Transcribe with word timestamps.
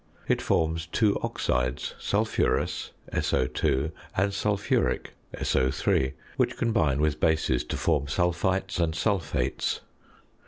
It 0.27 0.41
forms 0.41 0.87
two 0.87 1.19
oxides, 1.21 1.93
sulphurous 1.99 2.89
(SO_) 3.13 3.91
and 4.17 4.33
sulphuric 4.33 5.13
(SO_), 5.35 6.13
which 6.37 6.57
combine 6.57 6.99
with 6.99 7.19
bases 7.19 7.63
to 7.65 7.77
form 7.77 8.07
sulphites 8.07 8.79
and 8.79 8.95
sulphates. 8.95 9.81